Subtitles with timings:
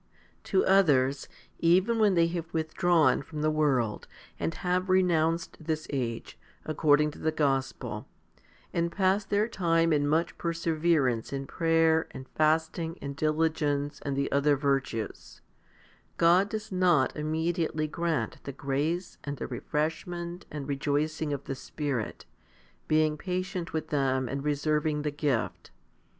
[0.45, 0.61] 2.
[0.61, 1.27] To others,
[1.59, 4.07] even when they have withdrawn from the world,
[4.39, 9.25] and have renounced this age, according to the 218 HOMILY XXIX 219 gospel, and pass
[9.25, 15.41] their time in much perseverance in prayer and fasting and diligence and the other virtues,
[16.17, 22.25] God does not immediately grant the grace and the refreshment and rejoicing of the Spirit,
[22.87, 25.69] being patient with them and reserving the gift.